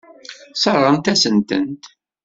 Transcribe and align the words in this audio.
Sseṛɣent-asen-tent. 0.53 1.83